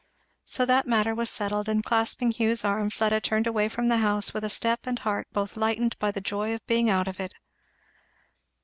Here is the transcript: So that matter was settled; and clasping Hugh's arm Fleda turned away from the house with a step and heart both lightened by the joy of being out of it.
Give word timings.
So 0.45 0.65
that 0.65 0.87
matter 0.87 1.13
was 1.13 1.29
settled; 1.29 1.69
and 1.69 1.83
clasping 1.83 2.31
Hugh's 2.31 2.65
arm 2.65 2.89
Fleda 2.89 3.21
turned 3.21 3.45
away 3.45 3.69
from 3.69 3.87
the 3.87 3.97
house 3.97 4.33
with 4.33 4.43
a 4.43 4.49
step 4.49 4.87
and 4.87 4.97
heart 4.97 5.27
both 5.31 5.55
lightened 5.55 5.95
by 5.99 6.09
the 6.09 6.19
joy 6.19 6.55
of 6.55 6.65
being 6.65 6.89
out 6.89 7.07
of 7.07 7.19
it. 7.19 7.35